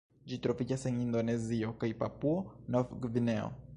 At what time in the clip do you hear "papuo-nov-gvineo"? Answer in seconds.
2.03-3.53